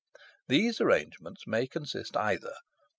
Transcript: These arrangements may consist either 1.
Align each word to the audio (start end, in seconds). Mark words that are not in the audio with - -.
These 0.47 0.81
arrangements 0.81 1.45
may 1.45 1.67
consist 1.67 2.17
either 2.17 2.47
1. 2.53 2.53